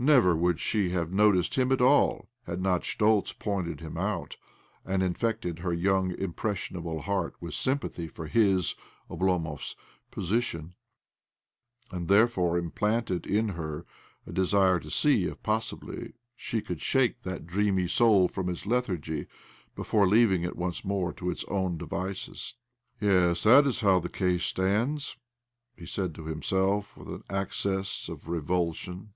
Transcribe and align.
Never 0.00 0.36
would 0.36 0.60
she 0.60 0.90
have 0.90 1.10
noticed 1.12 1.56
him 1.56 1.72
at 1.72 1.80
all, 1.82 2.28
had 2.44 2.62
not 2.62 2.84
Schtoltz 2.84 3.32
pointed 3.32 3.80
him 3.80 3.96
out, 3.96 4.36
and 4.84 5.02
infected 5.02 5.58
her 5.58 5.72
young, 5.72 6.12
impressionable 6.16 7.00
heart 7.02 7.34
with 7.40 7.52
sympathy 7.54 8.06
for 8.06 8.28
his 8.28 8.76
(Oblomov's) 9.10 9.74
position, 10.12 10.74
and 11.90 12.06
therefore 12.06 12.56
implanted 12.58 13.26
in 13.26 13.48
her 13.48 13.84
a 14.24 14.30
desire 14.30 14.78
to 14.78 14.88
see 14.88 15.24
if 15.24 15.42
possibly 15.42 16.12
she 16.36 16.60
could 16.62 16.80
shake 16.80 17.22
that 17.22 17.44
dreamy 17.44 17.88
soul 17.88 18.28
from 18.28 18.48
its 18.48 18.66
lethargy 18.66 19.26
before 19.74 20.06
leaving 20.06 20.44
it 20.44 20.54
once 20.54 20.84
more 20.84 21.12
to 21.14 21.28
its 21.28 21.44
own 21.46 21.76
devices." 21.76 22.54
Yes, 23.00 23.42
that 23.42 23.66
is 23.66 23.80
how 23.80 23.98
the 23.98 24.08
case 24.08 24.44
stands," 24.44 25.16
he 25.74 25.86
said 25.86 26.14
to 26.14 26.26
himself 26.26 26.96
with 26.96 27.08
an 27.08 27.24
access 27.28 28.08
of 28.08 28.28
revulsion. 28.28 29.12